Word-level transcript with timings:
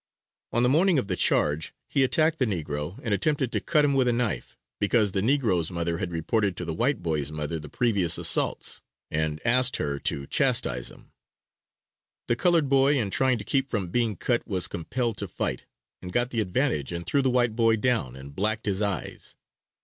On 0.51 0.63
the 0.63 0.67
morning 0.69 0.97
of 0.97 1.05
the 1.05 1.15
charge 1.15 1.75
he 1.87 2.03
attacked 2.03 2.39
the 2.39 2.47
negro 2.47 2.99
and 3.03 3.13
attempted 3.13 3.51
to 3.51 3.59
cut 3.61 3.85
him 3.85 3.93
with 3.93 4.07
a 4.07 4.11
knife, 4.11 4.57
because 4.79 5.11
the 5.11 5.21
negro's 5.21 5.69
mother 5.69 5.99
had 5.99 6.11
reported 6.11 6.57
to 6.57 6.65
the 6.65 6.73
white 6.73 7.03
boy's 7.03 7.31
mother 7.31 7.59
the 7.59 7.69
previous 7.69 8.17
assaults, 8.17 8.81
and 9.11 9.39
asked 9.45 9.77
her 9.77 9.99
to 9.99 10.25
chastise 10.25 10.89
him. 10.89 11.11
The 12.27 12.35
colored 12.35 12.67
boy 12.67 12.97
in 12.97 13.11
trying 13.11 13.37
to 13.37 13.43
keep 13.43 13.69
from 13.69 13.89
being 13.89 14.15
cut 14.15 14.47
was 14.47 14.67
compelled 14.67 15.17
to 15.17 15.27
fight, 15.27 15.67
and 16.01 16.11
got 16.11 16.31
the 16.31 16.41
advantage 16.41 16.91
and 16.91 17.05
threw 17.05 17.21
the 17.21 17.29
white 17.29 17.55
boy 17.55 17.75
down 17.75 18.15
and 18.15 18.35
blacked 18.35 18.65
his 18.65 18.81
eyes. 18.81 19.35